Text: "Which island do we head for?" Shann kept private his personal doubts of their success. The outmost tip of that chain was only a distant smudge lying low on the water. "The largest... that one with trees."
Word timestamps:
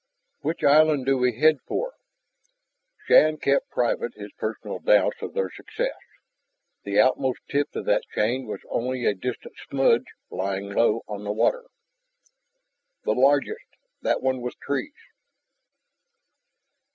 "Which 0.39 0.63
island 0.63 1.05
do 1.05 1.15
we 1.15 1.37
head 1.37 1.59
for?" 1.67 1.93
Shann 3.05 3.37
kept 3.37 3.69
private 3.69 4.15
his 4.15 4.31
personal 4.31 4.79
doubts 4.79 5.21
of 5.21 5.35
their 5.35 5.51
success. 5.51 5.99
The 6.83 6.99
outmost 6.99 7.41
tip 7.47 7.75
of 7.75 7.85
that 7.85 8.01
chain 8.15 8.47
was 8.47 8.61
only 8.67 9.05
a 9.05 9.13
distant 9.13 9.53
smudge 9.69 10.07
lying 10.31 10.71
low 10.73 11.03
on 11.07 11.23
the 11.23 11.31
water. 11.31 11.65
"The 13.03 13.11
largest... 13.11 13.67
that 14.01 14.23
one 14.23 14.41
with 14.41 14.57
trees." 14.57 14.89